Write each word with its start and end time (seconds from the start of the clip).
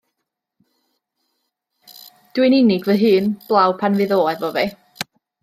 Dw 2.33 2.47
i'n 2.47 2.57
unig 2.61 2.89
fy 2.89 2.97
hun 3.03 3.29
'blaw 3.45 3.77
pan 3.83 4.01
fydd 4.01 4.17
o 4.19 4.19
efo 4.35 4.53
fi. 4.59 4.67